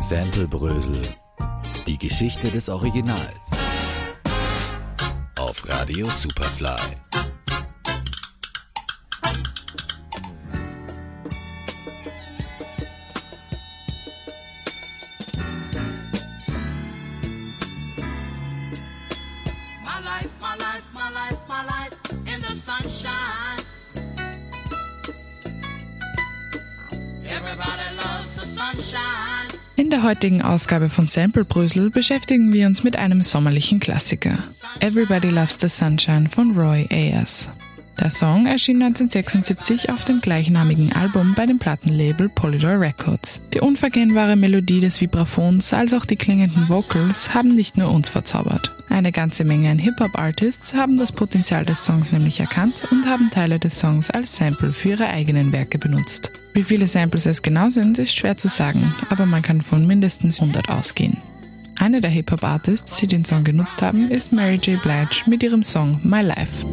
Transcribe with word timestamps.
Sample 0.00 0.46
Brösel. 0.46 1.02
Die 1.86 1.98
Geschichte 1.98 2.50
des 2.50 2.68
Originals. 2.68 3.50
Auf 5.38 5.68
Radio 5.68 6.08
Superfly. 6.10 6.96
Life 21.66 21.92
in 22.26 22.40
the 22.42 22.54
sunshine. 28.44 29.55
In 29.78 29.90
der 29.90 30.02
heutigen 30.02 30.40
Ausgabe 30.40 30.88
von 30.88 31.06
Sample 31.06 31.44
Brösel 31.44 31.90
beschäftigen 31.90 32.50
wir 32.50 32.66
uns 32.66 32.82
mit 32.82 32.96
einem 32.96 33.20
sommerlichen 33.20 33.78
Klassiker. 33.78 34.38
Everybody 34.80 35.28
Loves 35.28 35.58
the 35.60 35.68
Sunshine 35.68 36.30
von 36.30 36.58
Roy 36.58 36.86
Ayers. 36.90 37.50
Der 37.98 38.10
Song 38.10 38.46
erschien 38.46 38.82
1976 38.82 39.90
auf 39.90 40.04
dem 40.04 40.20
gleichnamigen 40.20 40.92
Album 40.92 41.34
bei 41.34 41.46
dem 41.46 41.58
Plattenlabel 41.58 42.28
Polydor 42.28 42.78
Records. 42.78 43.40
Die 43.54 43.60
unverkennbare 43.60 44.36
Melodie 44.36 44.80
des 44.80 45.00
Vibraphons 45.00 45.72
als 45.72 45.94
auch 45.94 46.04
die 46.04 46.16
klingenden 46.16 46.68
Vocals 46.68 47.32
haben 47.32 47.54
nicht 47.54 47.78
nur 47.78 47.90
uns 47.90 48.08
verzaubert. 48.08 48.70
Eine 48.90 49.12
ganze 49.12 49.44
Menge 49.44 49.70
an 49.70 49.78
Hip-Hop-Artists 49.78 50.74
haben 50.74 50.98
das 50.98 51.10
Potenzial 51.10 51.64
des 51.64 51.84
Songs 51.84 52.12
nämlich 52.12 52.38
erkannt 52.38 52.86
und 52.90 53.06
haben 53.06 53.30
Teile 53.30 53.58
des 53.58 53.78
Songs 53.78 54.10
als 54.10 54.36
Sample 54.36 54.72
für 54.72 54.90
ihre 54.90 55.08
eigenen 55.08 55.52
Werke 55.52 55.78
benutzt. 55.78 56.30
Wie 56.52 56.62
viele 56.62 56.86
Samples 56.86 57.26
es 57.26 57.42
genau 57.42 57.70
sind, 57.70 57.98
ist 57.98 58.14
schwer 58.14 58.36
zu 58.36 58.48
sagen, 58.48 58.94
aber 59.10 59.26
man 59.26 59.42
kann 59.42 59.62
von 59.62 59.86
mindestens 59.86 60.40
100 60.40 60.68
ausgehen. 60.68 61.16
Eine 61.78 62.00
der 62.00 62.10
Hip-Hop-Artists, 62.10 62.98
die 62.98 63.06
den 63.06 63.24
Song 63.24 63.44
genutzt 63.44 63.82
haben, 63.82 64.10
ist 64.10 64.32
Mary 64.32 64.56
J. 64.56 64.80
Blige 64.80 65.22
mit 65.26 65.42
ihrem 65.42 65.62
Song 65.62 66.00
My 66.02 66.22
Life. 66.22 66.64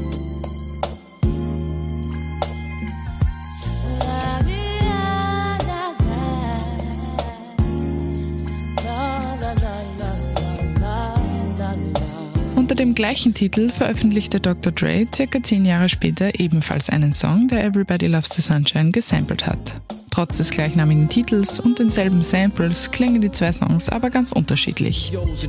Unter 12.64 12.76
dem 12.76 12.96
gleichen 12.96 13.34
Titel 13.34 13.70
veröffentlichte 13.70 14.40
Dr. 14.40 14.72
Dre 14.72 15.06
circa 15.14 15.44
zehn 15.44 15.66
Jahre 15.66 15.90
später 15.90 16.40
ebenfalls 16.40 16.90
einen 16.90 17.12
Song, 17.12 17.50
der 17.50 17.62
Everybody 17.62 18.08
Loves 18.08 18.30
the 18.30 18.42
Sunshine 18.42 18.92
gesampelt 18.92 19.46
hat. 19.46 19.82
Trotz 20.12 20.38
des 20.38 20.50
gleichnamigen 20.50 21.10
Titels 21.10 21.60
und 21.60 21.78
denselben 21.78 22.22
Samples 22.22 22.90
klingen 22.90 23.20
die 23.20 23.32
zwei 23.32 23.52
Songs 23.52 23.90
aber 23.90 24.10
ganz 24.10 24.32
unterschiedlich. 24.32 25.12
Yo's 25.12 25.46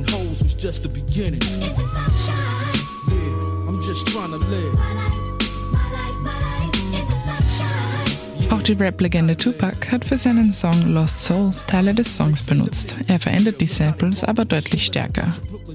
die 8.67 8.73
Rap-Legende 8.73 9.37
Tupac 9.37 9.91
hat 9.91 10.05
für 10.05 10.17
seinen 10.17 10.51
Song 10.51 10.93
Lost 10.93 11.23
Souls 11.23 11.65
Teile 11.65 11.93
des 11.93 12.15
Songs 12.15 12.43
benutzt. 12.43 12.95
Er 13.07 13.19
verändert 13.19 13.61
die 13.61 13.67
Samples 13.67 14.23
aber 14.23 14.43
deutlich 14.45 14.85
stärker. 14.85 15.27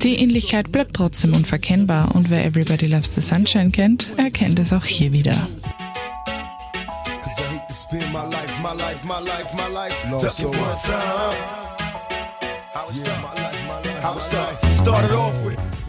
Die 0.03 0.17
Ähnlichkeit 0.17 0.73
bleibt 0.73 0.95
trotzdem 0.95 1.35
unverkennbar 1.35 2.15
und 2.15 2.31
wer 2.31 2.45
Everybody 2.45 2.87
Loves 2.87 3.15
the 3.15 3.21
Sunshine 3.21 3.71
kennt, 3.71 4.07
erkennt 4.17 4.59
es 4.59 4.73
auch 4.73 4.85
hier 4.85 5.13
wieder. 5.13 5.49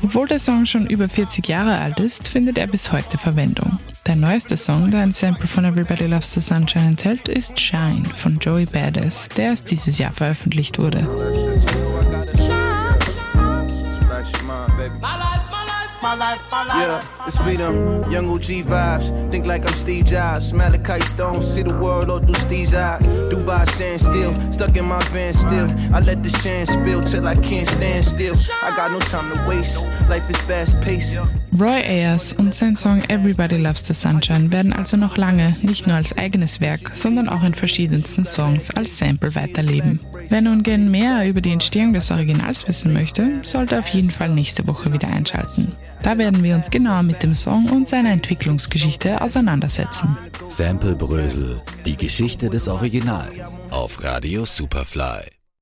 Obwohl 0.04 0.28
der 0.28 0.40
Song 0.40 0.66
schon 0.66 0.86
über 0.88 1.10
40 1.10 1.48
Jahre 1.48 1.78
alt 1.80 2.00
ist, 2.00 2.28
findet 2.28 2.58
er 2.60 2.68
bis 2.68 2.92
heute 2.92 3.18
Verwendung. 3.18 3.80
Der 4.12 4.18
neueste 4.18 4.58
Song, 4.58 4.92
der 4.92 5.04
ein 5.04 5.14
Sample 5.14 5.48
von 5.48 5.64
Everybody 5.64 6.06
Loves 6.06 6.34
the 6.34 6.42
Sunshine 6.42 6.90
enthält, 6.90 7.30
ist 7.30 7.58
Shine 7.58 8.04
von 8.14 8.38
Joey 8.40 8.66
Badass, 8.66 9.30
der 9.38 9.52
erst 9.52 9.72
dieses 9.72 10.00
Jahr 10.00 10.12
veröffentlicht 10.12 10.78
wurde. 10.78 11.00
Life, 14.10 14.44
my 14.44 15.18
life, 15.18 15.41
my 16.02 16.16
life, 16.16 16.42
my 16.52 16.64
life. 16.66 16.78
Yeah, 16.78 17.28
it's 17.28 17.40
me 17.46 17.56
them 17.56 18.12
young 18.12 18.30
OG 18.30 18.66
vibes. 18.66 19.32
Think 19.32 19.46
like 19.46 19.66
I'm 19.66 19.74
Steve 19.74 20.06
Jobs. 20.06 20.54
Malachi 20.54 21.02
Stone, 21.02 21.42
see 21.42 21.64
the 21.64 21.76
world 21.76 22.10
all 22.10 22.20
through 22.20 22.36
Steve's 22.36 22.74
eyes. 22.74 23.02
Dubai 23.32 23.68
stand 23.70 24.02
still, 24.02 24.34
stuck 24.52 24.76
in 24.76 24.86
my 24.86 25.02
van 25.10 25.34
still. 25.34 25.70
I 25.94 26.00
let 26.00 26.24
the 26.24 26.30
shine 26.30 26.66
spill 26.66 27.02
till 27.04 27.28
I 27.28 27.36
can't 27.36 27.68
stand 27.68 28.06
still. 28.06 28.36
I 28.64 28.76
got 28.76 28.92
no 28.92 29.00
time 29.00 29.32
to 29.36 29.48
waste. 29.48 29.82
Life 30.10 30.30
is 30.30 30.38
fast 30.38 30.80
paced. 30.82 31.20
Roy 31.60 31.82
Ayers 31.84 32.32
und 32.32 32.56
sein 32.56 32.78
Song 32.78 33.04
Everybody 33.10 33.58
Loves 33.58 33.86
the 33.86 33.94
Sunshine 33.94 34.54
werden 34.54 34.72
also 34.72 34.96
noch 34.96 35.18
lange 35.18 35.56
nicht 35.62 35.86
nur 35.86 35.98
als 35.98 36.18
eigenes 36.18 36.62
Werk, 36.62 36.92
sondern 36.96 37.28
auch 37.28 37.44
in 37.44 37.54
verschiedensten 37.54 38.24
Songs 38.24 38.72
als 38.72 38.98
Sample 38.98 39.36
weiterleben. 39.36 40.00
Wer 40.30 40.42
nun 40.42 40.64
gern 40.64 40.90
mehr 40.90 41.28
über 41.28 41.42
die 41.42 41.52
Entstehung 41.52 41.92
des 41.92 42.10
Originals 42.10 42.68
wissen 42.70 42.94
möchte, 42.94 43.42
sollte 43.44 43.78
auf 43.78 43.88
jeden 43.90 44.12
Fall 44.12 44.30
nächste 44.30 44.66
Woche 44.66 44.94
wieder 44.94 45.10
einschalten. 45.10 45.76
Da 46.04 46.18
werden 46.18 46.44
wir 46.44 46.56
uns 46.56 46.70
genauer 46.70 47.04
mit 47.04 47.24
dem 47.24 47.34
Song 47.34 47.70
und 47.70 47.88
seiner 47.88 48.12
Entwicklungsgeschichte 48.12 49.22
auseinandersetzen. 49.22 50.18
Sample 50.48 50.96
Brösel. 50.96 51.62
Die 51.86 51.96
Geschichte 51.96 52.50
des 52.50 52.68
Originals. 52.68 53.58
Auf 53.70 54.04
Radio 54.04 54.46
Superfly. 54.46 55.31